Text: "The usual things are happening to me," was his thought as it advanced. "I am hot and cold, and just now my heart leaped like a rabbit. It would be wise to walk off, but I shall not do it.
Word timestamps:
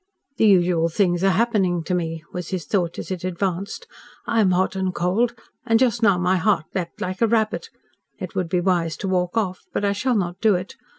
"The 0.37 0.47
usual 0.47 0.89
things 0.89 1.23
are 1.23 1.29
happening 1.29 1.83
to 1.83 1.93
me," 1.93 2.23
was 2.33 2.49
his 2.49 2.65
thought 2.65 2.97
as 2.97 3.11
it 3.11 3.23
advanced. 3.23 3.85
"I 4.25 4.41
am 4.41 4.49
hot 4.49 4.75
and 4.75 4.95
cold, 4.95 5.35
and 5.63 5.77
just 5.77 6.01
now 6.01 6.17
my 6.17 6.37
heart 6.37 6.65
leaped 6.73 6.99
like 7.01 7.21
a 7.21 7.27
rabbit. 7.27 7.69
It 8.17 8.33
would 8.33 8.49
be 8.49 8.61
wise 8.61 8.97
to 8.97 9.07
walk 9.07 9.37
off, 9.37 9.59
but 9.73 9.85
I 9.85 9.91
shall 9.91 10.15
not 10.15 10.41
do 10.41 10.55
it. 10.55 10.75